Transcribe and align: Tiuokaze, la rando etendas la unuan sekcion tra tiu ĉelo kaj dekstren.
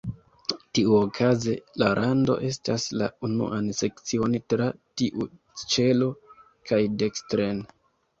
Tiuokaze, 0.77 1.51
la 1.81 1.89
rando 1.99 2.37
etendas 2.47 2.85
la 3.01 3.09
unuan 3.27 3.67
sekcion 3.81 4.37
tra 4.55 4.71
tiu 5.03 5.27
ĉelo 5.75 6.09
kaj 6.71 6.81
dekstren. 7.05 7.63